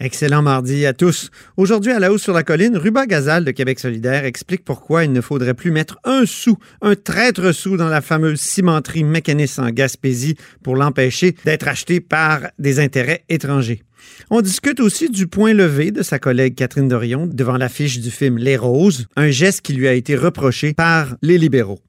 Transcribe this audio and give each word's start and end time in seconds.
Excellent 0.00 0.42
mardi 0.42 0.86
à 0.86 0.92
tous. 0.92 1.30
Aujourd'hui, 1.56 1.90
à 1.90 1.98
la 1.98 2.12
hausse 2.12 2.22
sur 2.22 2.32
la 2.32 2.44
colline, 2.44 2.76
Ruba 2.76 3.04
Gazal 3.06 3.44
de 3.44 3.50
Québec 3.50 3.80
solidaire 3.80 4.24
explique 4.24 4.64
pourquoi 4.64 5.04
il 5.04 5.10
ne 5.10 5.20
faudrait 5.20 5.54
plus 5.54 5.72
mettre 5.72 5.98
un 6.04 6.24
sou, 6.24 6.56
un 6.82 6.94
traître 6.94 7.52
sou 7.52 7.76
dans 7.76 7.88
la 7.88 8.00
fameuse 8.00 8.40
cimenterie 8.40 9.02
mécaniste 9.02 9.58
en 9.58 9.70
Gaspésie 9.70 10.36
pour 10.62 10.76
l'empêcher 10.76 11.34
d'être 11.44 11.66
acheté 11.66 11.98
par 12.00 12.42
des 12.60 12.78
intérêts 12.78 13.24
étrangers. 13.28 13.82
On 14.30 14.40
discute 14.40 14.78
aussi 14.78 15.10
du 15.10 15.26
point 15.26 15.52
levé 15.52 15.90
de 15.90 16.02
sa 16.02 16.20
collègue 16.20 16.54
Catherine 16.54 16.86
Dorion 16.86 17.26
devant 17.26 17.56
l'affiche 17.56 17.98
du 17.98 18.12
film 18.12 18.38
Les 18.38 18.56
Roses, 18.56 19.06
un 19.16 19.30
geste 19.30 19.62
qui 19.62 19.72
lui 19.72 19.88
a 19.88 19.94
été 19.94 20.14
reproché 20.14 20.74
par 20.74 21.16
les 21.22 21.38
libéraux. 21.38 21.80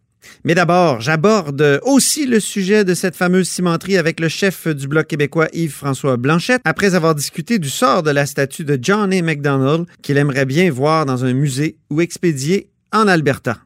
Mais 0.44 0.56
d'abord, 0.56 1.02
j'aborde 1.02 1.80
aussi 1.84 2.26
le 2.26 2.40
sujet 2.40 2.84
de 2.84 2.94
cette 2.94 3.16
fameuse 3.16 3.48
cimenterie 3.48 3.98
avec 3.98 4.20
le 4.20 4.28
chef 4.28 4.68
du 4.68 4.88
Bloc 4.88 5.08
québécois 5.08 5.48
Yves-François 5.54 6.18
Blanchette, 6.18 6.62
après 6.66 6.96
avoir 6.96 7.16
discuté 7.16 7.60
du 7.60 7.70
sort 7.70 8.04
de 8.04 8.12
la 8.12 8.26
statue 8.26 8.64
de 8.64 8.78
John 8.82 9.14
A. 9.14 9.22
MacDonald 9.22 9.86
qu'il 10.02 10.18
aimerait 10.18 10.46
bien 10.46 10.70
voir 10.72 11.06
dans 11.06 11.26
un 11.26 11.34
musée 11.34 11.78
ou 11.90 12.02
expédier 12.02 12.70
en 12.94 13.08
Alberta. 13.08 13.58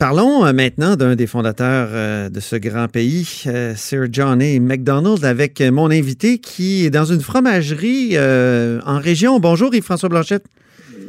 Parlons 0.00 0.44
euh, 0.44 0.52
maintenant 0.52 0.96
d'un 0.96 1.14
des 1.14 1.28
fondateurs 1.28 1.88
euh, 1.92 2.28
de 2.28 2.40
ce 2.40 2.56
grand 2.56 2.88
pays, 2.88 3.44
euh, 3.46 3.74
Sir 3.74 4.06
John 4.10 4.42
A. 4.42 4.60
MacDonald, 4.60 5.24
avec 5.24 5.60
mon 5.60 5.88
invité 5.88 6.38
qui 6.38 6.84
est 6.84 6.90
dans 6.90 7.04
une 7.04 7.20
fromagerie 7.20 8.16
en 8.18 8.98
région. 8.98 9.38
Bonjour 9.38 9.72
Yves-François 9.74 10.08
Blanchette. 10.08 10.46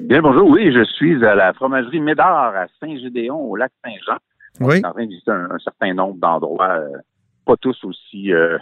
Bien, 0.01 0.21
bonjour. 0.21 0.47
Oui, 0.47 0.71
je 0.71 0.83
suis 0.83 1.25
à 1.25 1.33
la 1.33 1.53
fromagerie 1.53 1.99
Médard 1.99 2.55
à 2.55 2.67
Saint-Gédéon, 2.79 3.35
au 3.35 3.55
lac 3.55 3.71
Saint-Jean. 3.83 4.17
Oui. 4.59 4.65
On 4.67 4.71
est 4.71 4.85
en 4.85 4.91
train 4.91 5.03
de 5.03 5.09
visiter 5.09 5.31
un, 5.31 5.59
certain 5.63 5.93
nombre 5.93 6.17
d'endroits, 6.17 6.79
euh, 6.79 6.97
pas 7.45 7.57
tous 7.57 7.77
aussi 7.83 8.33
euh, 8.33 8.57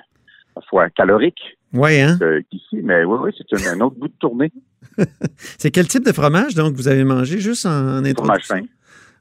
parfois 0.55 0.89
caloriques 0.89 1.57
oui, 1.73 1.99
hein? 1.99 2.19
qu'ici, 2.52 2.81
mais 2.83 3.03
oui, 3.03 3.17
oui, 3.19 3.31
c'est 3.35 3.67
un, 3.67 3.81
autre 3.81 3.95
bout 3.95 4.07
de 4.07 4.13
tournée. 4.19 4.52
c'est 5.38 5.71
quel 5.71 5.88
type 5.88 6.05
de 6.05 6.11
fromage, 6.11 6.53
donc, 6.53 6.75
vous 6.75 6.88
avez 6.88 7.03
mangé 7.03 7.39
juste 7.39 7.66
en, 7.66 7.99
en 7.99 8.14
Fromage 8.14 8.45
fin. 8.45 8.61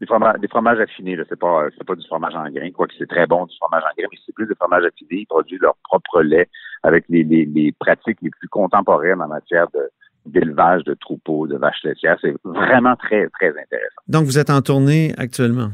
Des 0.00 0.06
fromages, 0.06 0.40
des 0.40 0.48
fromages 0.48 0.80
affinés, 0.80 1.16
là. 1.16 1.24
C'est 1.28 1.38
pas, 1.38 1.68
c'est 1.78 1.86
pas 1.86 1.94
du 1.94 2.06
fromage 2.06 2.34
en 2.34 2.50
grains, 2.50 2.70
quoique 2.72 2.92
c'est 2.98 3.08
très 3.08 3.26
bon 3.26 3.46
du 3.46 3.56
fromage 3.56 3.84
en 3.84 3.94
grains, 3.96 4.08
mais 4.12 4.18
c'est 4.26 4.34
plus 4.34 4.46
des 4.46 4.54
fromages 4.56 4.84
affinés. 4.84 5.20
Ils 5.20 5.26
produisent 5.26 5.60
leur 5.60 5.76
propre 5.84 6.22
lait 6.22 6.48
avec 6.82 7.04
les, 7.08 7.22
les, 7.22 7.46
les 7.46 7.72
pratiques 7.72 8.18
les 8.20 8.30
plus 8.30 8.48
contemporaines 8.48 9.22
en 9.22 9.28
matière 9.28 9.68
de, 9.72 9.88
d'élevage 10.26 10.84
de 10.84 10.94
troupeaux, 10.94 11.46
de 11.46 11.56
vaches 11.56 11.84
laitières. 11.84 12.18
C'est 12.20 12.34
vraiment 12.44 12.96
très, 12.96 13.28
très 13.28 13.48
intéressant. 13.48 14.02
Donc, 14.08 14.24
vous 14.24 14.38
êtes 14.38 14.50
en 14.50 14.60
tournée 14.60 15.14
actuellement? 15.16 15.70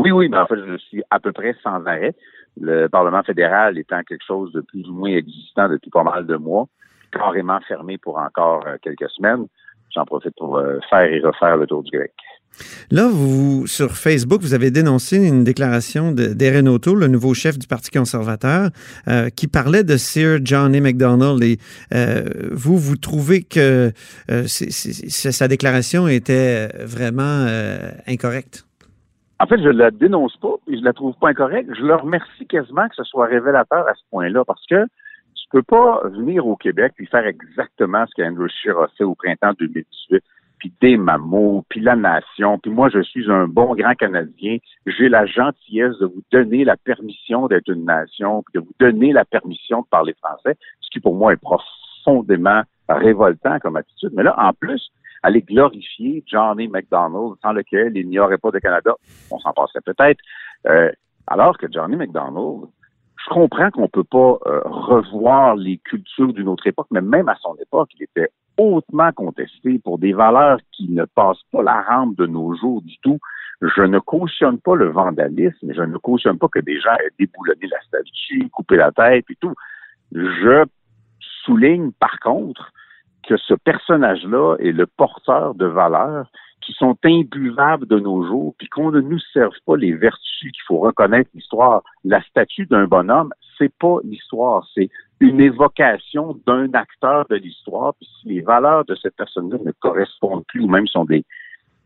Oui, 0.00 0.12
oui, 0.12 0.30
mais 0.30 0.38
en 0.38 0.46
fait, 0.46 0.56
je 0.66 0.78
suis 0.78 1.02
à 1.10 1.20
peu 1.20 1.30
près 1.30 1.54
sans 1.62 1.84
arrêt. 1.84 2.14
Le 2.58 2.88
Parlement 2.88 3.22
fédéral 3.22 3.76
étant 3.76 4.02
quelque 4.02 4.24
chose 4.26 4.50
de 4.52 4.62
plus 4.62 4.88
ou 4.88 4.94
moins 4.94 5.10
existant 5.10 5.68
depuis 5.68 5.90
pas 5.90 6.02
mal 6.02 6.26
de 6.26 6.36
mois, 6.36 6.68
carrément 7.12 7.60
fermé 7.68 7.98
pour 7.98 8.16
encore 8.16 8.66
euh, 8.66 8.76
quelques 8.80 9.10
semaines, 9.10 9.46
j'en 9.94 10.06
profite 10.06 10.32
pour 10.38 10.56
euh, 10.56 10.78
faire 10.88 11.02
et 11.02 11.20
refaire 11.20 11.58
le 11.58 11.66
tour 11.66 11.82
du 11.82 11.90
grec. 11.90 12.12
Là, 12.90 13.08
vous, 13.12 13.66
sur 13.66 13.90
Facebook, 13.92 14.40
vous 14.40 14.54
avez 14.54 14.70
dénoncé 14.70 15.18
une 15.18 15.44
déclaration 15.44 16.12
d'Erin 16.12 16.66
O'Toole, 16.66 17.00
le 17.00 17.06
nouveau 17.06 17.34
chef 17.34 17.58
du 17.58 17.66
Parti 17.66 17.90
conservateur, 17.90 18.70
euh, 19.06 19.28
qui 19.28 19.48
parlait 19.48 19.84
de 19.84 19.98
Sir 19.98 20.38
John 20.42 20.74
A. 20.74 20.80
MacDonald. 20.80 21.42
Et 21.44 21.58
vous, 22.50 22.78
vous 22.78 22.96
trouvez 22.96 23.42
que 23.42 23.92
euh, 24.30 24.44
sa 24.46 25.48
déclaration 25.48 26.08
était 26.08 26.68
vraiment 26.84 27.46
incorrecte? 28.06 28.64
En 29.40 29.46
fait, 29.46 29.58
je 29.62 29.70
la 29.70 29.90
dénonce 29.90 30.36
pas 30.36 30.54
et 30.68 30.76
je 30.76 30.84
la 30.84 30.92
trouve 30.92 31.14
pas 31.18 31.30
incorrecte. 31.30 31.70
Je 31.74 31.82
leur 31.82 32.02
remercie 32.02 32.46
quasiment 32.46 32.86
que 32.88 32.94
ce 32.94 33.04
soit 33.04 33.26
révélateur 33.26 33.88
à 33.88 33.94
ce 33.94 34.02
point-là 34.10 34.44
parce 34.44 34.64
que 34.66 34.84
tu 35.34 35.46
peux 35.50 35.62
pas 35.62 36.02
venir 36.08 36.46
au 36.46 36.56
Québec 36.56 36.92
et 36.98 37.06
faire 37.06 37.26
exactement 37.26 38.04
ce 38.06 38.22
qu'Andrew 38.22 38.48
Scheer 38.48 38.76
fait 38.98 39.04
au 39.04 39.14
printemps 39.14 39.54
2018 39.58 40.22
puis 40.58 40.72
des 40.82 40.98
mamots, 40.98 41.64
puis 41.70 41.80
la 41.80 41.96
nation, 41.96 42.58
puis 42.58 42.70
moi 42.70 42.90
je 42.90 43.00
suis 43.00 43.30
un 43.30 43.48
bon 43.48 43.74
grand 43.74 43.94
Canadien, 43.94 44.58
j'ai 44.84 45.08
la 45.08 45.24
gentillesse 45.24 45.96
de 45.98 46.04
vous 46.04 46.22
donner 46.30 46.64
la 46.64 46.76
permission 46.76 47.46
d'être 47.46 47.70
une 47.70 47.86
nation, 47.86 48.42
puis 48.42 48.60
de 48.60 48.66
vous 48.66 48.74
donner 48.78 49.14
la 49.14 49.24
permission 49.24 49.80
de 49.80 49.86
parler 49.86 50.14
français, 50.22 50.58
ce 50.82 50.90
qui 50.90 51.00
pour 51.00 51.14
moi 51.14 51.32
est 51.32 51.40
profondément 51.40 52.60
révoltant 52.90 53.58
comme 53.60 53.76
attitude. 53.76 54.10
Mais 54.12 54.22
là, 54.22 54.34
en 54.38 54.52
plus, 54.52 54.90
aller 55.22 55.42
glorifier 55.42 56.24
Johnny 56.26 56.68
McDonald, 56.68 57.34
sans 57.42 57.52
lequel 57.52 57.96
il 57.96 58.08
n'y 58.08 58.18
aurait 58.18 58.38
pas 58.38 58.50
de 58.50 58.58
Canada, 58.58 58.94
on 59.30 59.38
s'en 59.38 59.52
passerait 59.52 59.80
peut-être, 59.84 60.20
euh, 60.66 60.90
alors 61.26 61.58
que 61.58 61.66
Johnny 61.70 61.96
McDonald, 61.96 62.68
je 63.24 63.30
comprends 63.30 63.70
qu'on 63.70 63.88
peut 63.88 64.04
pas 64.04 64.38
euh, 64.46 64.60
revoir 64.64 65.56
les 65.56 65.78
cultures 65.78 66.32
d'une 66.32 66.48
autre 66.48 66.66
époque, 66.66 66.86
mais 66.90 67.02
même 67.02 67.28
à 67.28 67.36
son 67.36 67.54
époque, 67.56 67.90
il 67.98 68.04
était 68.04 68.30
hautement 68.56 69.12
contesté 69.12 69.78
pour 69.78 69.98
des 69.98 70.12
valeurs 70.12 70.58
qui 70.72 70.88
ne 70.90 71.04
passent 71.04 71.42
pas 71.52 71.62
la 71.62 71.82
rampe 71.82 72.16
de 72.16 72.26
nos 72.26 72.54
jours 72.56 72.82
du 72.82 72.96
tout. 73.02 73.18
Je 73.62 73.82
ne 73.82 73.98
cautionne 73.98 74.58
pas 74.58 74.74
le 74.74 74.90
vandalisme, 74.90 75.72
je 75.72 75.82
ne 75.82 75.98
cautionne 75.98 76.38
pas 76.38 76.48
que 76.48 76.60
des 76.60 76.80
gens 76.80 76.94
aient 76.94 77.12
déboulonné 77.18 77.66
la 77.70 77.80
statue, 77.82 78.48
coupé 78.50 78.76
la 78.76 78.90
tête 78.90 79.24
et 79.28 79.36
tout. 79.36 79.54
Je 80.12 80.64
souligne 81.44 81.92
par 81.92 82.18
contre 82.20 82.72
que 83.26 83.36
ce 83.36 83.54
personnage-là 83.54 84.56
est 84.58 84.72
le 84.72 84.86
porteur 84.86 85.54
de 85.54 85.66
valeurs 85.66 86.30
qui 86.60 86.72
sont 86.74 86.96
imbuvables 87.04 87.86
de 87.86 87.98
nos 87.98 88.26
jours, 88.26 88.54
puis 88.58 88.68
qu'on 88.68 88.90
ne 88.90 89.00
nous 89.00 89.18
serve 89.32 89.54
pas 89.66 89.76
les 89.76 89.92
vertus 89.92 90.52
qu'il 90.52 90.62
faut 90.66 90.78
reconnaître 90.78 91.30
l'histoire. 91.34 91.82
La 92.04 92.22
statue 92.22 92.66
d'un 92.66 92.86
bonhomme, 92.86 93.32
c'est 93.58 93.72
pas 93.78 93.98
l'histoire, 94.04 94.66
c'est 94.74 94.90
une 95.20 95.40
évocation 95.40 96.38
d'un 96.46 96.72
acteur 96.74 97.26
de 97.28 97.36
l'histoire. 97.36 97.94
Puis 97.94 98.08
si 98.20 98.28
les 98.28 98.40
valeurs 98.40 98.84
de 98.84 98.94
cette 98.94 99.16
personne-là 99.16 99.58
ne 99.64 99.72
correspondent 99.72 100.44
plus 100.46 100.62
ou 100.62 100.68
même 100.68 100.86
sont 100.86 101.04
des 101.04 101.24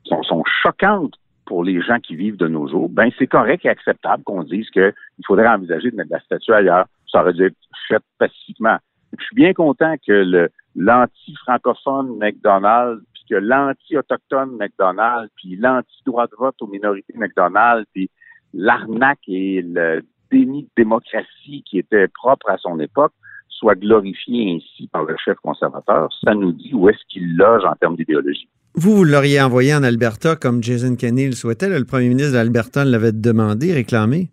sont, 0.05 0.23
sont 0.23 0.45
choquantes 0.63 1.15
pour 1.47 1.65
les 1.65 1.81
gens 1.81 1.99
qui 1.99 2.15
vivent 2.15 2.37
de 2.37 2.49
nos 2.49 2.69
jours, 2.69 2.89
ben 2.89 3.11
c'est 3.19 3.27
correct 3.27 3.65
et 3.65 3.69
acceptable 3.69 4.23
qu'on 4.25 4.43
dise 4.43 4.69
qu'il 4.71 4.93
faudrait 5.27 5.49
envisager 5.49 5.91
de 5.91 5.97
mettre 5.97 6.13
la 6.13 6.21
statue 6.21 6.53
ailleurs. 6.53 6.87
Ça 7.11 7.23
aurait 7.23 7.33
dû 7.33 7.45
être 7.45 7.57
fait 7.89 8.03
pacifiquement. 8.19 8.79
Je 9.19 9.25
suis 9.25 9.37
bien 9.37 9.53
content 9.53 9.95
que 10.07 10.13
le 10.13 10.51
l'anti-francophone 10.75 12.19
McDonald's 12.19 13.03
que 13.29 13.35
l'anti-autochtone 13.35 14.57
McDonald's, 14.59 15.31
puis 15.37 15.57
l'anti-droit 15.57 16.27
de 16.27 16.37
vote 16.39 16.57
aux 16.61 16.67
minorités 16.67 17.15
McDonald's, 17.17 17.87
puis 17.93 18.11
l'arnaque 18.53 19.27
et 19.29 19.63
le 19.63 20.03
déni 20.31 20.65
de 20.65 20.69
démocratie 20.77 21.63
qui 21.69 21.79
était 21.79 22.09
propre 22.09 22.51
à 22.51 22.59
son 22.59 22.79
époque 22.81 23.13
soit 23.49 23.77
glorifié 23.77 24.57
ainsi 24.57 24.89
par 24.89 25.05
le 25.05 25.15
chef 25.25 25.37
conservateur, 25.39 26.09
ça 26.25 26.35
nous 26.35 26.53
dit 26.53 26.73
où 26.75 26.89
est-ce 26.89 26.99
qu'il 27.09 27.37
loge 27.37 27.65
en 27.65 27.75
termes 27.77 27.97
d'idéologie. 27.97 28.49
Vous, 28.75 28.97
vous 28.97 29.05
l'auriez 29.05 29.41
envoyé 29.41 29.75
en 29.75 29.85
Alberta 29.85 30.35
comme 30.35 30.63
Jason 30.63 30.97
Kenney 30.97 31.27
le 31.27 31.33
souhaitait. 31.33 31.69
le 31.69 31.85
premier 31.85 32.09
ministre 32.09 32.33
de 32.33 32.37
l'Alberta 32.37 32.85
l'avait 32.85 33.13
demandé, 33.13 33.73
réclamé. 33.73 34.31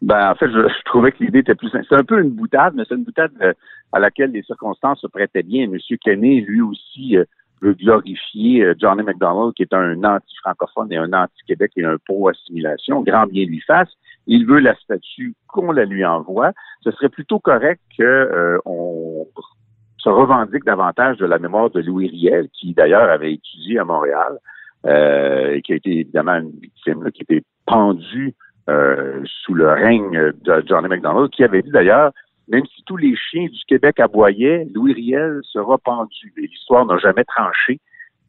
Ben, 0.00 0.30
en 0.30 0.34
fait, 0.36 0.50
je, 0.50 0.82
trouvais 0.84 1.12
que 1.12 1.22
l'idée 1.22 1.40
était 1.40 1.54
plus 1.54 1.70
C'est 1.70 1.94
un 1.94 2.04
peu 2.04 2.20
une 2.20 2.30
boutade, 2.30 2.74
mais 2.76 2.84
c'est 2.88 2.94
une 2.94 3.04
boutade 3.04 3.32
euh, 3.42 3.52
à 3.92 3.98
laquelle 3.98 4.30
les 4.30 4.42
circonstances 4.42 5.00
se 5.00 5.06
prêtaient 5.06 5.42
bien. 5.42 5.66
Monsieur 5.68 5.96
Kenney, 5.96 6.40
lui 6.40 6.60
aussi, 6.60 7.16
euh, 7.16 7.24
veut 7.60 7.74
glorifier 7.74 8.64
euh, 8.64 8.74
Johnny 8.78 9.02
McDonald, 9.02 9.54
qui 9.54 9.62
est 9.62 9.72
un 9.72 10.02
anti-francophone 10.04 10.92
et 10.92 10.96
un 10.96 11.12
anti-Québec 11.12 11.72
et 11.76 11.84
un 11.84 11.96
pro-assimilation, 12.06 13.02
grand 13.02 13.26
bien 13.26 13.44
lui 13.44 13.60
fasse. 13.60 13.90
Il 14.26 14.46
veut 14.46 14.60
la 14.60 14.74
statue 14.76 15.34
qu'on 15.46 15.72
la 15.72 15.84
lui 15.84 16.04
envoie. 16.04 16.52
Ce 16.82 16.90
serait 16.90 17.08
plutôt 17.08 17.38
correct 17.38 17.80
qu'on 17.96 18.04
euh, 18.04 19.24
se 19.98 20.08
revendique 20.08 20.64
davantage 20.64 21.16
de 21.18 21.26
la 21.26 21.38
mémoire 21.38 21.70
de 21.70 21.80
Louis 21.80 22.08
Riel, 22.08 22.48
qui 22.52 22.74
d'ailleurs 22.74 23.10
avait 23.10 23.34
étudié 23.34 23.78
à 23.78 23.84
Montréal 23.84 24.38
euh, 24.86 25.54
et 25.54 25.62
qui 25.62 25.72
a 25.72 25.76
été 25.76 26.00
évidemment 26.00 26.36
une 26.36 26.52
victime, 26.60 27.10
qui 27.12 27.22
a 27.22 27.34
été 27.34 27.44
pendu 28.68 29.28
sous 29.42 29.54
le 29.54 29.68
règne 29.68 30.32
de 30.44 30.64
Johnny 30.66 30.88
McDonald, 30.88 31.30
qui 31.30 31.44
avait 31.44 31.62
dit 31.62 31.70
d'ailleurs 31.70 32.12
même 32.48 32.64
si 32.74 32.82
tous 32.84 32.96
les 32.96 33.14
chiens 33.14 33.46
du 33.46 33.64
Québec 33.66 34.00
aboyaient, 34.00 34.66
Louis 34.74 34.94
Riel 34.94 35.40
sera 35.44 35.76
pendu. 35.78 36.32
Et 36.38 36.46
l'histoire 36.46 36.86
n'a 36.86 36.96
jamais 36.98 37.24
tranché 37.24 37.78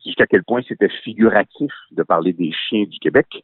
jusqu'à 0.05 0.27
quel 0.27 0.43
point 0.43 0.61
c'était 0.67 0.89
figuratif 0.89 1.71
de 1.91 2.03
parler 2.03 2.33
des 2.33 2.51
chiens 2.51 2.83
du 2.83 2.99
Québec. 2.99 3.43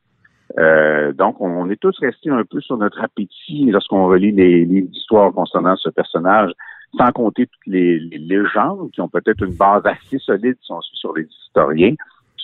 Euh, 0.58 1.12
donc, 1.14 1.42
on, 1.42 1.70
est 1.70 1.80
tous 1.80 1.98
restés 2.00 2.30
un 2.30 2.44
peu 2.44 2.62
sur 2.62 2.78
notre 2.78 3.02
appétit 3.02 3.66
lorsqu'on 3.72 4.08
relit 4.08 4.32
les, 4.32 4.66
les, 4.66 4.88
histoires 4.94 5.34
concernant 5.34 5.76
ce 5.76 5.90
personnage, 5.90 6.52
sans 6.98 7.12
compter 7.12 7.48
toutes 7.48 7.68
les, 7.68 8.00
légendes 8.00 8.92
qui 8.92 9.02
ont 9.02 9.10
peut-être 9.10 9.44
une 9.44 9.56
base 9.56 9.82
assez 9.86 10.20
solide 10.20 10.58
sont 10.62 10.82
sur 10.82 11.14
les 11.16 11.28
historiens, 11.46 11.96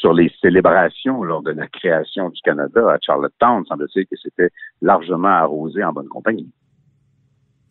sur 0.01 0.13
les 0.13 0.31
célébrations 0.42 1.24
lors 1.24 1.44
de 1.44 1.51
la 1.51 1.68
création 1.68 2.30
du 2.30 2.42
Canada 2.42 2.81
à 2.89 2.98
Charlottetown. 3.00 3.63
Semble-t-il 3.68 4.07
que 4.07 4.15
c'était 4.21 4.50
largement 4.81 5.30
arrosé 5.30 5.83
en 5.83 5.94
bonne 5.94 6.07
compagnie. 6.07 6.50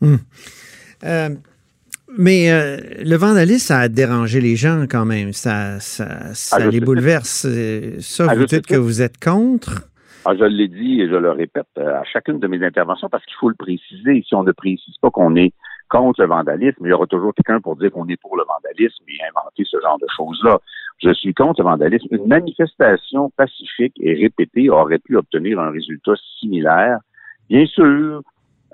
Hmm. 0.00 0.17
Euh, 1.05 1.31
mais 2.17 2.50
euh, 2.50 2.77
le 3.05 3.17
vandalisme, 3.17 3.67
ça 3.67 3.81
a 3.81 3.88
dérangé 3.88 4.41
les 4.41 4.55
gens 4.55 4.85
quand 4.88 5.05
même. 5.05 5.32
Ça, 5.32 5.81
ça, 5.81 6.32
ça 6.35 6.56
ah, 6.61 6.67
les 6.69 6.81
bouleverse. 6.81 7.47
Ça, 7.99 8.27
ah, 8.29 8.35
vous 8.37 8.47
dites 8.47 8.67
que 8.67 8.76
vous 8.76 9.03
êtes 9.03 9.23
contre? 9.23 9.88
Ah, 10.25 10.35
je 10.38 10.44
l'ai 10.44 10.69
dit 10.69 11.00
et 11.00 11.09
je 11.09 11.17
le 11.17 11.33
répète 11.33 11.67
euh, 11.79 12.00
à 12.00 12.05
chacune 12.05 12.38
de 12.38 12.47
mes 12.47 12.65
interventions 12.65 13.09
parce 13.09 13.25
qu'il 13.25 13.37
faut 13.41 13.49
le 13.49 13.56
préciser. 13.56 14.23
Si 14.26 14.35
on 14.37 14.44
ne 14.44 14.53
précise 14.53 14.97
pas 15.03 15.11
qu'on 15.11 15.35
est 15.35 15.53
contre 15.91 16.23
le 16.23 16.29
vandalisme. 16.29 16.87
Il 16.87 16.88
y 16.88 16.93
aura 16.93 17.06
toujours 17.06 17.35
quelqu'un 17.35 17.61
pour 17.61 17.76
dire 17.76 17.91
qu'on 17.91 18.09
est 18.09 18.17
pour 18.17 18.37
le 18.37 18.44
vandalisme 18.44 19.05
et 19.09 19.19
inventer 19.29 19.65
ce 19.65 19.79
genre 19.83 19.99
de 19.99 20.06
choses-là. 20.17 20.59
Je 21.02 21.12
suis 21.14 21.32
contre 21.32 21.62
le 21.62 21.69
vandalisme. 21.69 22.08
Une 22.11 22.26
manifestation 22.26 23.31
pacifique 23.31 23.94
et 24.00 24.14
répétée 24.14 24.69
aurait 24.69 24.99
pu 24.99 25.17
obtenir 25.17 25.58
un 25.58 25.70
résultat 25.70 26.12
similaire. 26.38 26.99
Bien 27.49 27.67
sûr, 27.67 28.23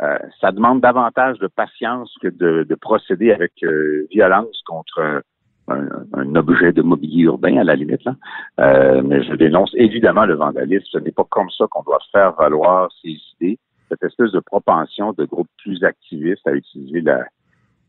euh, 0.02 0.19
ça 0.40 0.50
demande 0.50 0.81
davantage 0.81 1.38
de 1.38 1.46
patience 1.46 2.14
que 2.20 2.28
de, 2.28 2.75
procéder 2.75 3.32
avec 3.32 3.52
euh, 3.62 4.06
violence 4.11 4.61
contre 4.67 5.23
un, 5.69 6.34
objet 6.34 6.73
de 6.73 6.82
mobilier 6.82 7.25
urbain 7.25 7.56
à 7.56 7.64
la 7.64 7.76
limite. 7.76 8.05
Là. 8.05 8.14
Euh, 8.61 9.02
mais 9.02 9.23
je 9.23 9.34
dénonce 9.34 9.73
évidemment 9.75 10.26
le 10.26 10.34
vandalisme. 10.34 10.87
Ce 10.90 10.99
n'est 10.99 11.12
pas 11.12 11.26
comme 11.31 11.50
ça 11.50 11.67
qu'on 11.70 11.82
doit 11.82 11.99
faire 12.12 12.32
valoir 12.32 12.90
ses 13.02 13.17
idées. 13.34 13.58
Cette 13.88 14.02
espèce 14.02 14.32
de 14.32 14.40
propension 14.40 15.12
de 15.12 15.25
groupes 15.25 15.49
plus 15.58 15.82
activistes 15.84 16.46
à 16.46 16.52
utiliser 16.52 17.00
la, 17.00 17.25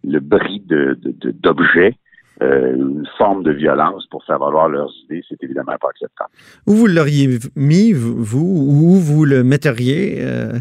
le 0.04 0.20
bris 0.20 0.60
d'objets 0.60 1.92
de, 1.92 1.96
euh, 2.42 2.76
une 2.76 3.08
forme 3.18 3.44
de 3.44 3.52
violence 3.52 4.06
pour 4.08 4.24
faire 4.24 4.38
valoir 4.38 4.70
leurs 4.70 4.92
idées, 5.06 5.24
c'est 5.28 5.42
évidemment 5.44 5.76
pas 5.82 5.90
acceptable. 5.90 6.30
Où 6.68 6.74
vous 6.74 6.88
l'auriez 6.88 7.40
mis, 7.56 7.94
vous, 7.94 8.40
où 8.40 9.00
vous 9.00 9.26
le 9.26 9.44
metteriez, 9.44 10.18
euh, 10.20 10.60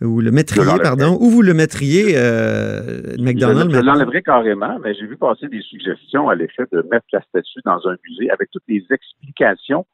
ou 0.00 0.20
le 0.20 0.30
mettriez, 0.30 0.64
pardon, 0.82 1.18
où 1.20 1.28
vous 1.28 1.42
le 1.42 1.52
mettriez, 1.52 2.14
euh, 2.16 3.16
McDonald's? 3.18 3.74
Je, 3.74 3.80
l'enlèverais 3.80 4.22
carrément, 4.22 4.78
mais 4.82 4.94
j'ai 4.94 5.06
vu 5.06 5.16
passer 5.16 5.48
des 5.48 5.60
suggestions 5.60 6.28
à 6.28 6.34
l'effet 6.34 6.64
de 6.72 6.82
mettre 6.90 7.06
la 7.12 7.20
statue 7.20 7.60
dans 7.64 7.86
un 7.86 7.96
musée 8.08 8.30
avec 8.30 8.50
toutes 8.50 8.64
les 8.68 8.84
explications, 8.90 9.84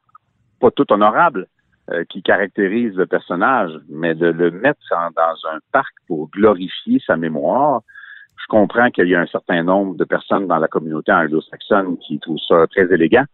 pas 0.60 0.70
toutes 0.70 0.92
honorables, 0.92 1.48
euh, 1.90 2.04
qui 2.08 2.22
caractérisent 2.22 2.96
le 2.96 3.06
personnage, 3.06 3.72
mais 3.90 4.14
de 4.14 4.26
le 4.26 4.50
mettre 4.50 4.80
dans 4.90 5.50
un 5.52 5.58
parc 5.72 5.92
pour 6.06 6.30
glorifier 6.30 7.02
sa 7.06 7.16
mémoire, 7.16 7.82
je 8.44 8.48
comprends 8.48 8.90
qu'il 8.90 9.08
y 9.08 9.14
a 9.14 9.20
un 9.20 9.26
certain 9.26 9.62
nombre 9.62 9.96
de 9.96 10.04
personnes 10.04 10.46
dans 10.46 10.58
la 10.58 10.68
communauté 10.68 11.10
anglo-saxonne 11.12 11.96
qui 11.96 12.18
trouvent 12.18 12.38
ça 12.46 12.66
très 12.66 12.92
élégant, 12.92 13.24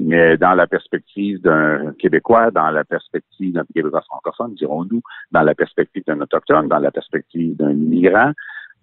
mais 0.00 0.36
dans 0.36 0.54
la 0.54 0.66
perspective 0.66 1.40
d'un 1.40 1.92
Québécois, 1.96 2.50
dans 2.50 2.70
la 2.70 2.82
perspective 2.82 3.52
d'un 3.52 3.64
Québécois 3.72 4.02
francophone, 4.02 4.54
dirons-nous, 4.54 5.00
dans 5.30 5.42
la 5.42 5.54
perspective 5.54 6.02
d'un 6.08 6.20
autochtone, 6.20 6.66
dans 6.66 6.80
la 6.80 6.90
perspective 6.90 7.56
d'un 7.56 7.70
immigrant, 7.70 8.32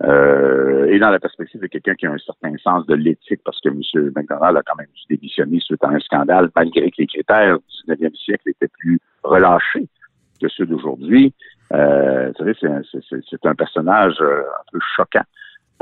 euh, 0.03 0.85
et 0.85 0.97
dans 0.97 1.09
la 1.09 1.19
perspective 1.19 1.59
de 1.59 1.67
quelqu'un 1.67 1.95
qui 1.95 2.05
a 2.05 2.11
un 2.11 2.17
certain 2.19 2.55
sens 2.63 2.85
de 2.85 2.95
l'éthique, 2.95 3.41
parce 3.43 3.59
que 3.59 3.67
M. 3.67 4.11
McDonald 4.15 4.55
a 4.55 4.61
quand 4.65 4.77
même 4.77 4.87
dû 4.95 5.15
démissionner 5.17 5.59
suite 5.59 5.83
à 5.83 5.89
un 5.89 5.99
scandale, 5.99 6.49
malgré 6.55 6.89
que 6.89 6.97
les 6.99 7.07
critères 7.07 7.57
du 7.57 7.93
19e 7.93 8.15
siècle 8.15 8.49
étaient 8.49 8.71
plus 8.79 8.99
relâchés 9.23 9.89
que 10.41 10.47
ceux 10.47 10.65
d'aujourd'hui. 10.65 11.33
Euh, 11.73 12.27
vous 12.27 12.45
savez, 12.45 12.81
c'est 13.29 13.45
un 13.45 13.55
personnage 13.55 14.15
euh, 14.21 14.39
un 14.39 14.63
peu 14.71 14.79
choquant. 14.95 15.23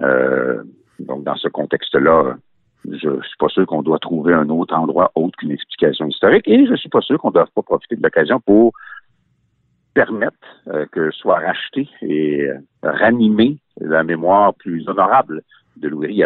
Euh, 0.01 0.63
donc, 0.99 1.23
dans 1.23 1.35
ce 1.35 1.47
contexte-là, 1.47 2.37
je 2.89 3.09
ne 3.09 3.21
suis 3.21 3.37
pas 3.39 3.47
sûr 3.47 3.65
qu'on 3.65 3.81
doit 3.81 3.99
trouver 3.99 4.33
un 4.33 4.49
autre 4.49 4.75
endroit 4.75 5.11
autre 5.15 5.37
qu'une 5.37 5.51
explication 5.51 6.07
historique 6.07 6.47
et 6.47 6.65
je 6.65 6.71
ne 6.71 6.75
suis 6.75 6.89
pas 6.89 7.01
sûr 7.01 7.17
qu'on 7.17 7.29
ne 7.29 7.33
doit 7.33 7.47
pas 7.53 7.61
profiter 7.61 7.95
de 7.95 8.03
l'occasion 8.03 8.39
pour 8.39 8.73
permettre 9.93 10.37
euh, 10.67 10.85
que 10.91 11.11
soit 11.11 11.39
racheté 11.39 11.87
et 12.01 12.47
euh, 12.47 12.57
ranimé 12.83 13.57
la 13.79 14.03
mémoire 14.03 14.53
plus 14.55 14.87
honorable 14.87 15.43
de 15.77 15.87
Louis 15.87 16.23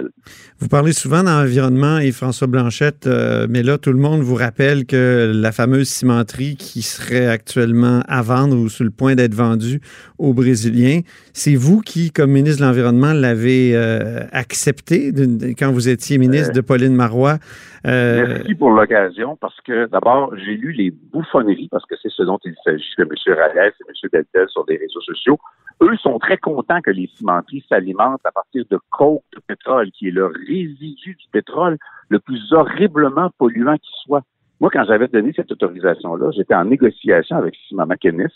Vous 0.60 0.68
parlez 0.68 0.94
souvent 0.94 1.24
d'environnement 1.24 2.00
et 2.00 2.12
François 2.12 2.48
Blanchette, 2.48 3.08
euh, 3.08 3.48
mais 3.50 3.64
là, 3.64 3.78
tout 3.78 3.92
le 3.92 4.00
monde 4.00 4.22
vous 4.22 4.36
rappelle 4.36 4.86
que 4.86 5.32
la 5.34 5.52
fameuse 5.52 5.88
cimenterie 5.88 6.56
qui 6.56 6.82
serait 6.82 7.28
actuellement 7.28 8.02
à 8.08 8.22
vendre 8.22 8.58
ou 8.58 8.70
sur 8.70 8.84
le 8.84 8.92
point 8.92 9.16
d'être 9.16 9.34
vendue 9.34 9.82
aux 10.18 10.34
Brésiliens, 10.34 11.02
c'est 11.34 11.56
vous 11.56 11.82
qui, 11.82 12.12
comme 12.12 12.32
ministre 12.32 12.62
de 12.62 12.68
l'Environnement, 12.68 13.14
l'avez 13.14 13.76
euh, 13.76 14.22
accepté 14.32 15.14
quand 15.58 15.72
vous 15.72 15.90
étiez 15.90 16.18
ministre 16.18 16.54
de 16.54 16.62
Pauline 16.62 16.96
Marois. 16.96 17.38
Euh, 17.86 18.26
Merci 18.28 18.56
pour 18.56 18.72
l'occasion, 18.72 19.38
parce 19.40 19.60
que 19.62 19.88
d'abord, 19.88 20.36
j'ai 20.36 20.58
lu 20.58 20.72
les 20.72 20.92
bouffonneries, 20.92 21.70
parce 21.70 21.86
que 21.86 21.96
c'est 22.02 22.12
ce 22.12 22.24
dont 22.24 22.40
il 22.44 22.56
s'agit 22.64 22.96
de 22.98 23.04
M. 23.04 23.10
Reyes 23.28 23.72
et 23.80 23.84
M. 23.88 24.10
Deltel 24.12 24.50
sur 24.50 24.66
des 24.66 24.78
réseaux 24.78 25.02
sociaux. 25.02 25.40
Eux 25.82 25.96
sont 25.98 26.18
très 26.18 26.38
contents 26.38 26.82
que 26.82 26.90
les 26.90 27.08
cimenteries 27.16 27.64
s'alimentent 27.70 28.26
à 28.26 28.32
partir 28.32 28.64
de 28.70 28.80
coke 28.90 29.24
de 29.36 29.42
pétrole, 29.46 29.92
qui 29.92 30.08
est 30.08 30.12
le 30.12 30.26
résidu 30.26 31.16
du 31.16 31.28
pétrole 31.32 31.78
le 32.10 32.20
plus 32.20 32.52
horriblement 32.52 33.30
polluant 33.38 33.78
qui 33.78 33.92
soit. 34.04 34.24
Moi, 34.60 34.72
quand 34.74 34.86
j'avais 34.86 35.08
donné 35.08 35.34
cette 35.36 35.52
autorisation-là, 35.52 36.32
j'étais 36.32 36.56
en 36.56 36.66
négociation 36.66 37.38
avec 37.38 37.56
Simon 37.68 37.86
McInnes 37.86 38.30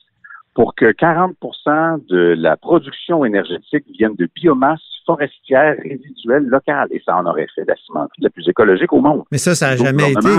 pour 0.54 0.76
que 0.76 0.92
40% 0.92 2.06
de 2.08 2.36
la 2.38 2.58
production 2.58 3.26
énergétique 3.26 3.86
vienne 3.98 4.16
de 4.16 4.30
biomasse 4.36 4.82
forestière 5.06 5.78
résiduelle 5.82 6.46
locale. 6.46 6.90
Et 6.92 7.02
ça 7.04 7.16
en 7.16 7.26
aurait 7.26 7.48
fait 7.56 7.64
la 7.66 7.76
cimenterie 7.78 8.22
la 8.22 8.30
plus 8.30 8.48
écologique 8.48 8.94
au 8.94 9.02
monde. 9.02 9.24
Mais 9.32 9.40
ça, 9.40 9.56
ça 9.56 9.72
n'a 9.72 9.78
jamais 9.78 10.12
été. 10.12 10.30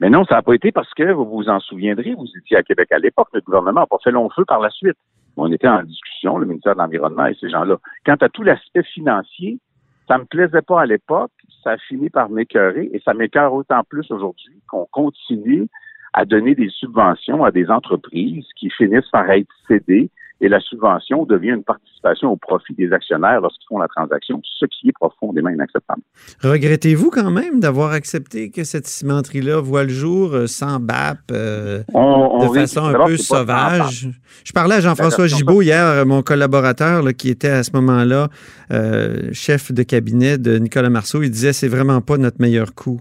Mais 0.00 0.08
non, 0.08 0.24
ça 0.24 0.36
n'a 0.36 0.42
pas 0.42 0.54
été 0.54 0.70
parce 0.70 0.94
que, 0.94 1.12
vous 1.12 1.24
vous 1.24 1.48
en 1.48 1.58
souviendrez, 1.58 2.14
vous 2.14 2.28
étiez 2.38 2.56
à 2.56 2.62
Québec 2.62 2.92
à 2.92 2.98
l'époque, 2.98 3.28
le 3.34 3.40
gouvernement 3.40 3.80
n'a 3.80 3.86
pas 3.86 3.98
fait 4.02 4.12
long 4.12 4.30
feu 4.30 4.44
par 4.46 4.60
la 4.60 4.70
suite 4.70 4.96
on 5.42 5.52
était 5.52 5.68
en 5.68 5.82
discussion, 5.82 6.38
le 6.38 6.46
ministère 6.46 6.74
de 6.74 6.80
l'Environnement 6.80 7.26
et 7.26 7.34
ces 7.40 7.48
gens-là. 7.48 7.76
Quant 8.04 8.16
à 8.20 8.28
tout 8.28 8.42
l'aspect 8.42 8.82
financier, 8.82 9.58
ça 10.06 10.18
me 10.18 10.24
plaisait 10.24 10.62
pas 10.62 10.82
à 10.82 10.86
l'époque, 10.86 11.32
ça 11.62 11.72
a 11.72 11.78
fini 11.78 12.08
par 12.08 12.30
m'écœurer 12.30 12.90
et 12.92 13.00
ça 13.04 13.14
m'écœure 13.14 13.52
autant 13.52 13.82
plus 13.88 14.10
aujourd'hui 14.10 14.60
qu'on 14.68 14.86
continue 14.86 15.68
à 16.14 16.24
donner 16.24 16.54
des 16.54 16.70
subventions 16.70 17.44
à 17.44 17.50
des 17.50 17.68
entreprises 17.70 18.46
qui 18.56 18.70
finissent 18.70 19.10
par 19.10 19.30
être 19.30 19.52
cédées 19.66 20.10
et 20.40 20.48
la 20.48 20.60
subvention 20.60 21.24
devient 21.24 21.50
une 21.50 21.64
participation 21.64 22.30
au 22.30 22.36
profit 22.36 22.74
des 22.74 22.92
actionnaires 22.92 23.40
lorsqu'ils 23.40 23.66
font 23.68 23.78
la 23.78 23.88
transaction, 23.88 24.40
ce 24.44 24.66
qui 24.66 24.88
est 24.88 24.92
profondément 24.92 25.48
inacceptable. 25.50 26.02
Regrettez-vous 26.42 27.10
quand 27.10 27.30
même 27.30 27.60
d'avoir 27.60 27.92
accepté 27.92 28.50
que 28.50 28.64
cette 28.64 28.86
cimenterie-là 28.86 29.60
voit 29.60 29.82
le 29.82 29.88
jour 29.90 30.34
euh, 30.34 30.46
sans 30.46 30.78
BAP, 30.78 31.18
euh, 31.32 31.78
de 31.78 32.54
façon 32.54 32.84
un 32.84 33.06
peu 33.06 33.16
sauvage? 33.16 34.08
Je 34.44 34.52
parlais 34.52 34.76
à 34.76 34.80
Jean-François 34.80 35.26
Gibault 35.26 35.62
hier, 35.62 36.06
mon 36.06 36.22
collaborateur 36.22 37.02
qui 37.16 37.30
était 37.30 37.48
à 37.48 37.62
ce 37.62 37.72
moment-là 37.74 38.28
euh, 38.70 39.30
chef 39.32 39.72
de 39.72 39.82
cabinet 39.82 40.38
de 40.38 40.58
Nicolas 40.58 40.90
Marceau. 40.90 41.22
Il 41.22 41.30
disait 41.30 41.52
c'est 41.52 41.68
vraiment 41.68 42.00
pas 42.00 42.16
notre 42.16 42.40
meilleur 42.40 42.74
coup. 42.74 43.00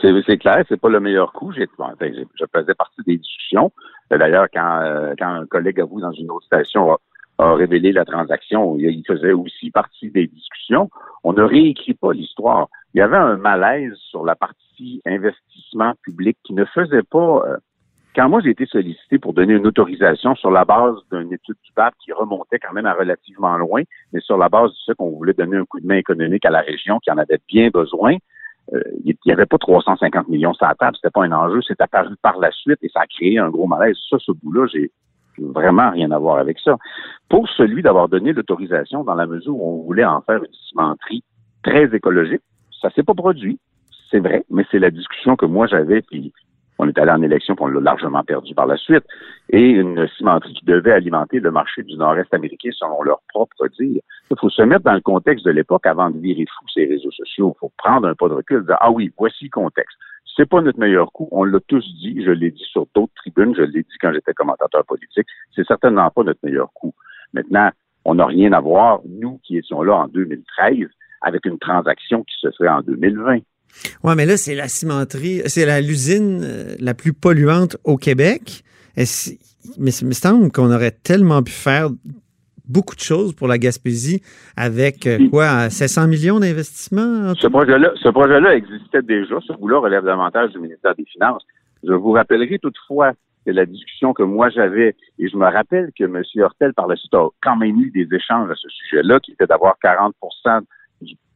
C'est 0.00 0.38
clair, 0.38 0.64
c'est 0.68 0.80
pas 0.80 0.88
le 0.88 1.00
meilleur 1.00 1.32
coup. 1.32 1.52
J'ai, 1.52 1.66
je 2.00 2.44
faisais 2.54 2.74
partie 2.74 3.00
des 3.06 3.16
discussions. 3.16 3.72
D'ailleurs, 4.10 4.46
quand, 4.52 4.80
euh, 4.82 5.14
quand 5.18 5.28
un 5.28 5.46
collègue 5.46 5.80
à 5.80 5.84
vous 5.84 6.00
dans 6.00 6.12
une 6.12 6.30
autre 6.30 6.46
station 6.46 6.92
a, 6.92 6.98
révélé 7.54 7.92
la 7.92 8.04
transaction, 8.04 8.76
il 8.78 9.04
faisait 9.06 9.32
aussi 9.32 9.70
partie 9.70 10.10
des 10.10 10.26
discussions. 10.26 10.90
On 11.22 11.32
ne 11.32 11.42
réécrit 11.42 11.94
pas 11.94 12.12
l'histoire. 12.12 12.68
Il 12.94 12.98
y 12.98 13.00
avait 13.00 13.16
un 13.16 13.36
malaise 13.36 13.94
sur 14.10 14.24
la 14.24 14.34
partie 14.34 15.00
investissement 15.06 15.94
public 16.02 16.36
qui 16.42 16.52
ne 16.52 16.64
faisait 16.64 17.04
pas. 17.04 17.44
Euh, 17.46 17.56
quand 18.16 18.28
moi 18.28 18.40
j'ai 18.42 18.50
été 18.50 18.66
sollicité 18.66 19.18
pour 19.20 19.34
donner 19.34 19.54
une 19.54 19.66
autorisation 19.66 20.34
sur 20.34 20.50
la 20.50 20.64
base 20.64 20.96
d'une 21.12 21.32
étude 21.32 21.54
du 21.62 21.72
PAP 21.72 21.94
qui 22.02 22.12
remontait 22.12 22.58
quand 22.58 22.72
même 22.72 22.86
à 22.86 22.94
relativement 22.94 23.56
loin, 23.56 23.82
mais 24.12 24.20
sur 24.20 24.36
la 24.36 24.48
base 24.48 24.70
de 24.70 24.76
ce 24.86 24.92
qu'on 24.92 25.10
voulait 25.10 25.34
donner 25.34 25.58
un 25.58 25.64
coup 25.64 25.78
de 25.78 25.86
main 25.86 25.98
économique 25.98 26.44
à 26.44 26.50
la 26.50 26.60
région 26.60 26.98
qui 26.98 27.12
en 27.12 27.18
avait 27.18 27.38
bien 27.46 27.68
besoin, 27.68 28.16
il 29.04 29.16
n'y 29.24 29.32
avait 29.32 29.46
pas 29.46 29.58
350 29.58 30.28
millions 30.28 30.52
sur 30.52 30.66
la 30.66 30.74
table, 30.74 30.96
c'était 30.96 31.10
pas 31.10 31.24
un 31.24 31.32
enjeu, 31.32 31.60
c'est 31.66 31.80
apparu 31.80 32.14
par 32.22 32.38
la 32.38 32.50
suite 32.50 32.78
et 32.82 32.88
ça 32.88 33.00
a 33.00 33.06
créé 33.06 33.38
un 33.38 33.48
gros 33.48 33.66
malaise. 33.66 33.96
Ça, 34.10 34.16
ce 34.18 34.32
bout-là, 34.32 34.66
j'ai 34.72 34.90
vraiment 35.38 35.90
rien 35.90 36.10
à 36.10 36.18
voir 36.18 36.38
avec 36.38 36.58
ça. 36.58 36.76
Pour 37.28 37.48
celui 37.48 37.82
d'avoir 37.82 38.08
donné 38.08 38.32
l'autorisation 38.32 39.04
dans 39.04 39.14
la 39.14 39.26
mesure 39.26 39.56
où 39.56 39.80
on 39.80 39.84
voulait 39.84 40.04
en 40.04 40.20
faire 40.22 40.38
une 40.38 40.54
cimenterie 40.68 41.22
très 41.62 41.94
écologique, 41.94 42.42
ça 42.80 42.90
s'est 42.90 43.02
pas 43.02 43.14
produit, 43.14 43.58
c'est 44.10 44.20
vrai, 44.20 44.44
mais 44.50 44.64
c'est 44.70 44.78
la 44.78 44.90
discussion 44.90 45.36
que 45.36 45.46
moi 45.46 45.66
j'avais, 45.66 46.02
puis 46.02 46.32
on 46.78 46.88
est 46.88 46.98
allé 46.98 47.10
en 47.10 47.22
élection, 47.22 47.56
puis 47.56 47.64
on 47.64 47.68
l'a 47.68 47.80
largement 47.80 48.22
perdu 48.22 48.54
par 48.54 48.66
la 48.66 48.76
suite. 48.76 49.04
Et 49.50 49.70
une 49.70 50.06
cimenterie 50.16 50.54
qui 50.54 50.64
devait 50.64 50.92
alimenter 50.92 51.40
le 51.40 51.50
marché 51.50 51.82
du 51.82 51.96
nord-est 51.96 52.32
américain 52.32 52.70
selon 52.72 53.02
leur 53.02 53.20
propre 53.28 53.66
dire. 53.78 54.00
Il 54.30 54.36
faut 54.38 54.50
se 54.50 54.62
mettre 54.62 54.84
dans 54.84 54.94
le 54.94 55.00
contexte 55.00 55.44
de 55.44 55.50
l'époque 55.50 55.86
avant 55.86 56.10
de 56.10 56.18
virer 56.18 56.44
fou 56.46 56.64
ces 56.72 56.86
réseaux 56.86 57.10
sociaux. 57.10 57.54
Il 57.56 57.58
faut 57.58 57.72
prendre 57.76 58.06
un 58.06 58.14
pas 58.14 58.28
de 58.28 58.34
recul, 58.34 58.64
dire, 58.64 58.76
ah 58.80 58.90
oui, 58.90 59.12
voici 59.18 59.44
le 59.44 59.50
contexte. 59.50 59.96
C'est 60.36 60.48
pas 60.48 60.60
notre 60.60 60.78
meilleur 60.78 61.10
coup. 61.10 61.28
On 61.32 61.42
l'a 61.42 61.58
tous 61.66 61.84
dit. 62.00 62.22
Je 62.24 62.30
l'ai 62.30 62.52
dit 62.52 62.64
sur 62.70 62.86
d'autres 62.94 63.12
tribunes. 63.16 63.54
Je 63.56 63.62
l'ai 63.62 63.82
dit 63.82 63.98
quand 64.00 64.12
j'étais 64.12 64.32
commentateur 64.34 64.84
politique. 64.84 65.26
C'est 65.56 65.66
certainement 65.66 66.08
pas 66.10 66.22
notre 66.22 66.38
meilleur 66.44 66.72
coup. 66.74 66.94
Maintenant, 67.32 67.70
on 68.04 68.14
n'a 68.14 68.26
rien 68.26 68.52
à 68.52 68.60
voir, 68.60 69.00
nous 69.04 69.40
qui 69.42 69.58
étions 69.58 69.82
là 69.82 69.96
en 69.96 70.08
2013, 70.08 70.86
avec 71.22 71.44
une 71.44 71.58
transaction 71.58 72.22
qui 72.22 72.36
se 72.40 72.50
ferait 72.52 72.68
en 72.68 72.82
2020. 72.82 73.40
Oui, 74.02 74.14
mais 74.16 74.26
là, 74.26 74.36
c'est 74.36 74.54
la 74.54 74.68
cimenterie, 74.68 75.42
c'est 75.46 75.80
l'usine 75.80 76.40
euh, 76.42 76.76
la 76.80 76.94
plus 76.94 77.12
polluante 77.12 77.76
au 77.84 77.96
Québec. 77.96 78.64
Mais 78.96 79.92
il 79.92 80.06
me 80.06 80.12
semble 80.12 80.50
qu'on 80.50 80.72
aurait 80.72 80.90
tellement 80.90 81.42
pu 81.42 81.52
faire 81.52 81.88
beaucoup 82.68 82.94
de 82.94 83.00
choses 83.00 83.34
pour 83.34 83.48
la 83.48 83.58
Gaspésie 83.58 84.20
avec 84.56 85.06
euh, 85.06 85.18
quoi, 85.30 85.70
700 85.70 86.08
millions 86.08 86.40
d'investissements? 86.40 87.34
Ce 87.34 87.46
projet-là 87.46 87.92
ce 88.02 88.08
projet 88.08 88.38
existait 88.56 89.02
déjà. 89.02 89.36
Ce 89.46 89.52
bout-là 89.54 89.78
relève 89.78 90.04
davantage 90.04 90.50
du 90.50 90.58
ministère 90.58 90.94
des 90.94 91.04
Finances. 91.04 91.44
Je 91.82 91.92
vous 91.92 92.12
rappellerai 92.12 92.58
toutefois 92.58 93.12
c'est 93.48 93.54
la 93.54 93.64
discussion 93.64 94.12
que 94.12 94.22
moi 94.22 94.50
j'avais. 94.50 94.94
Et 95.18 95.28
je 95.28 95.36
me 95.36 95.46
rappelle 95.46 95.90
que 95.98 96.04
M. 96.04 96.22
Hortel, 96.42 96.74
par 96.74 96.86
la 96.86 96.96
suite, 96.96 97.14
a 97.14 97.28
quand 97.42 97.56
même 97.56 97.80
eu 97.80 97.90
des 97.90 98.06
échanges 98.14 98.50
à 98.50 98.54
ce 98.54 98.68
sujet-là, 98.68 99.20
qui 99.20 99.32
était 99.32 99.46
d'avoir 99.46 99.78
40 99.80 100.14
du 100.14 100.66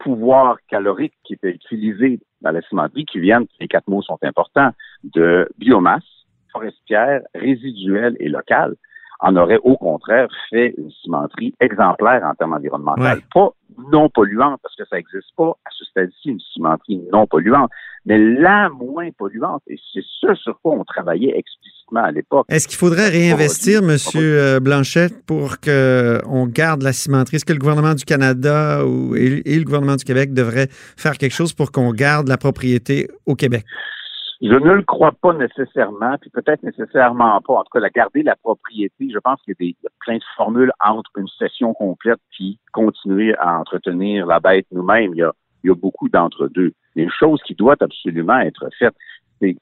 pouvoir 0.02 0.56
calorique 0.68 1.14
qui 1.24 1.34
était 1.34 1.50
utilisé 1.50 2.20
dans 2.40 2.50
la 2.50 2.62
cimenterie, 2.62 3.04
qui 3.04 3.20
viennent, 3.20 3.46
les 3.60 3.68
quatre 3.68 3.88
mots 3.88 4.02
sont 4.02 4.18
importants, 4.22 4.70
de 5.04 5.48
biomasse 5.58 6.04
forestière, 6.52 7.22
résiduelle 7.34 8.16
et 8.20 8.28
locale 8.28 8.74
en 9.22 9.36
aurait 9.36 9.60
au 9.62 9.76
contraire 9.76 10.28
fait 10.50 10.74
une 10.76 10.90
cimenterie 10.90 11.54
exemplaire 11.60 12.22
en 12.24 12.34
termes 12.34 12.54
environnementaux. 12.54 13.22
Pas 13.32 13.50
non 13.90 14.08
polluante, 14.10 14.60
parce 14.62 14.74
que 14.74 14.84
ça 14.84 14.96
n'existe 14.96 15.34
pas 15.36 15.52
à 15.64 15.70
ce 15.70 15.84
stade-ci, 15.84 16.30
une 16.30 16.40
cimenterie 16.40 17.00
non 17.12 17.26
polluante, 17.26 17.70
mais 18.04 18.18
la 18.18 18.68
moins 18.68 19.10
polluante. 19.12 19.62
Et 19.68 19.78
c'est 19.92 20.04
ce 20.20 20.34
sur 20.34 20.60
quoi 20.60 20.72
on 20.72 20.84
travaillait 20.84 21.38
à 22.00 22.10
l'époque. 22.10 22.46
Est-ce 22.48 22.66
qu'il 22.66 22.78
faudrait 22.78 23.08
réinvestir, 23.08 23.82
M. 23.82 23.96
Euh, 24.16 24.60
Blanchet, 24.60 25.08
pour 25.26 25.60
qu'on 25.60 26.46
garde 26.46 26.82
la 26.82 26.92
cimenterie? 26.92 27.36
Est-ce 27.36 27.44
que 27.44 27.52
le 27.52 27.58
gouvernement 27.58 27.94
du 27.94 28.04
Canada 28.04 28.84
ou, 28.86 29.14
et 29.14 29.42
le 29.44 29.64
gouvernement 29.64 29.96
du 29.96 30.04
Québec 30.04 30.32
devraient 30.32 30.68
faire 30.70 31.18
quelque 31.18 31.34
chose 31.34 31.52
pour 31.52 31.72
qu'on 31.72 31.92
garde 31.92 32.28
la 32.28 32.36
propriété 32.36 33.08
au 33.26 33.34
Québec? 33.34 33.64
Je 34.42 34.56
ne 34.56 34.72
le 34.72 34.82
crois 34.82 35.12
pas 35.12 35.32
nécessairement, 35.34 36.18
puis 36.20 36.28
peut-être 36.30 36.64
nécessairement 36.64 37.40
pas. 37.42 37.52
En 37.52 37.62
tout 37.62 37.70
cas, 37.72 37.78
la 37.78 37.90
garder 37.90 38.24
la 38.24 38.34
propriété, 38.34 39.08
je 39.08 39.18
pense 39.20 39.40
qu'il 39.42 39.54
y, 39.60 39.76
a 39.86 39.90
plein 40.00 40.16
de 40.16 40.24
formules 40.36 40.72
entre 40.84 41.12
une 41.16 41.28
session 41.28 41.74
complète 41.74 42.18
puis 42.32 42.58
continuer 42.72 43.36
à 43.38 43.60
entretenir 43.60 44.26
la 44.26 44.40
bête 44.40 44.66
nous-mêmes. 44.72 45.12
Il 45.14 45.18
y 45.18 45.22
a, 45.22 45.32
il 45.62 45.68
y 45.68 45.70
a 45.70 45.76
beaucoup 45.76 46.08
d'entre-deux. 46.08 46.72
Une 46.96 47.10
chose 47.10 47.40
qui 47.46 47.54
doit 47.54 47.76
absolument 47.78 48.40
être 48.40 48.68
faite, 48.80 48.94
c'est 49.40 49.56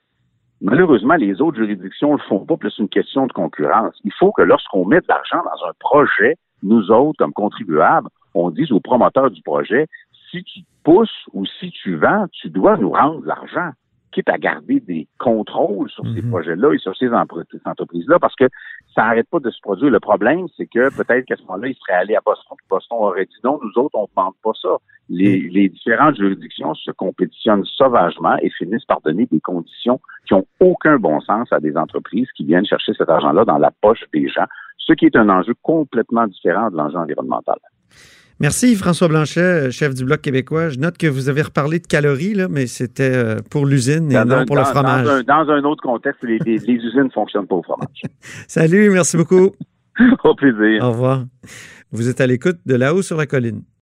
malheureusement, 0.61 1.15
les 1.15 1.41
autres 1.41 1.59
juridictions 1.59 2.13
ne 2.13 2.17
le 2.19 2.23
font 2.29 2.45
pas, 2.45 2.57
plus 2.57 2.77
une 2.79 2.89
question 2.89 3.27
de 3.27 3.33
concurrence. 3.33 3.95
Il 4.05 4.13
faut 4.19 4.33
que 4.33 4.43
lorsqu'on 4.43 4.85
met 4.85 5.01
de 5.01 5.07
l'argent 5.09 5.43
dans 5.45 5.69
un 5.69 5.73
projet, 5.79 6.37
nous 6.63 6.91
autres, 6.91 7.19
comme 7.19 7.33
contribuables, 7.33 8.09
on 8.35 8.51
dise 8.51 8.71
aux 8.73 8.81
promoteurs 8.81 9.31
du 9.31 9.43
projet, 9.43 9.87
si 10.31 10.45
tu 10.45 10.61
pousses 10.85 11.27
ou 11.33 11.45
si 11.47 11.71
tu 11.71 11.97
vends, 11.97 12.27
tu 12.33 12.51
dois 12.51 12.77
nous 12.77 12.91
rendre 12.91 13.25
l'argent 13.25 13.71
quitte 14.13 14.29
à 14.29 14.39
garder 14.39 14.81
des 14.81 15.07
contrôles 15.19 15.91
sur 15.91 16.05
ces 16.15 16.23
mhm. 16.23 16.31
projets-là 16.31 16.73
et 16.73 16.79
sur 16.79 16.97
ces 16.97 17.09
entreprises-là, 17.11 18.19
parce 18.19 18.35
que 18.35 18.47
ça 18.95 19.03
n'arrête 19.03 19.29
pas 19.31 19.39
de 19.39 19.51
se 19.51 19.61
produire. 19.61 19.91
Le 19.91 20.01
problème, 20.01 20.47
c'est 20.57 20.67
que 20.67 20.95
peut-être 20.97 21.25
qu'à 21.27 21.37
ce 21.37 21.43
moment-là, 21.43 21.69
il 21.69 21.75
serait 21.77 21.99
allé 21.99 22.17
à 22.17 22.21
Boston, 22.25 22.57
Boston 22.69 22.99
aurait 23.01 23.27
dit 23.27 23.37
non, 23.45 23.59
nous 23.63 23.83
autres, 23.83 23.97
on 23.97 24.03
ne 24.03 24.07
demande 24.17 24.35
pas 24.43 24.53
ça. 24.61 24.77
Les, 25.09 25.41
mhm. 25.41 25.49
les, 25.49 25.69
différentes 25.69 26.17
juridictions 26.17 26.75
se 26.75 26.91
compétitionnent 26.93 27.65
sauvagement 27.65 28.37
et 28.43 28.51
finissent 28.51 28.85
par 28.85 29.01
donner 29.01 29.27
des 29.27 29.41
conditions 29.41 30.01
qui 30.27 30.35
ont 30.35 30.47
aucun 30.61 30.99
bon 30.99 31.21
sens 31.21 31.53
à 31.53 31.61
des 31.61 31.77
entreprises 31.77 32.29
qui 32.37 32.45
viennent 32.45 32.67
chercher 32.67 32.93
cet 32.95 33.09
argent-là 33.09 33.45
dans 33.45 33.59
la 33.59 33.73
poche 33.81 34.05
des 34.13 34.29
gens, 34.29 34.47
ce 34.79 34.93
qui 34.93 35.07
est 35.07 35.17
un 35.17 35.29
enjeu 35.29 35.55
complètement 35.63 36.27
différent 36.27 36.71
de 36.71 36.77
l'enjeu 36.77 36.99
environnemental. 36.99 37.59
Merci 38.41 38.75
François 38.75 39.09
Blanchet, 39.09 39.71
chef 39.71 39.93
du 39.93 40.03
Bloc 40.03 40.23
québécois. 40.23 40.71
Je 40.71 40.79
note 40.79 40.97
que 40.97 41.07
vous 41.07 41.29
avez 41.29 41.43
reparlé 41.43 41.79
de 41.79 41.87
calories, 41.87 42.33
là, 42.33 42.49
mais 42.49 42.67
c'était 42.67 43.15
euh, 43.15 43.37
pour 43.51 43.67
l'usine 43.67 44.11
et 44.11 44.25
non 44.25 44.47
pour 44.47 44.57
le 44.57 44.65
fromage. 44.65 45.25
Dans 45.27 45.51
un, 45.51 45.63
autre 45.65 45.83
contexte, 45.83 46.23
les, 46.23 46.39
usines 46.39 47.05
ne 47.05 47.11
fonctionnent 47.11 47.47
pas 47.47 47.57
au 47.57 47.63
fromage. 47.63 48.01
Salut, 48.49 48.89
merci 48.89 49.19
beaucoup. 49.19 49.51
au 50.25 50.35
plaisir. 50.35 50.83
Au 50.83 50.93
revoir. 50.93 51.25
Vous 51.93 52.09
êtes 52.09 52.23
à 52.23 52.27
l'écoute 52.27 52.57
de 52.65 52.77
là-haut 52.77 53.03
sur 53.03 53.19
la 53.19 53.27
colline. 53.27 53.61